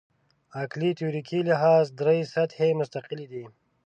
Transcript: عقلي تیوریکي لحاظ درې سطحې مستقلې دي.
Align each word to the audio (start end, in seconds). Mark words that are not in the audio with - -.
عقلي 0.59 0.91
تیوریکي 0.99 1.39
لحاظ 1.49 1.85
درې 1.99 2.17
سطحې 2.33 2.69
مستقلې 2.79 3.25
دي. 3.33 3.45